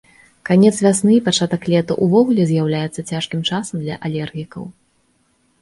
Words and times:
Канец 0.49 0.71
вясны 0.85 1.11
і 1.15 1.19
пачатак 1.27 1.67
лета 1.73 1.97
ўвогуле 2.05 2.43
з'яўляецца 2.53 3.05
цяжкім 3.11 3.45
часам 3.51 3.75
для 3.85 3.95
алергікаў. 4.11 4.63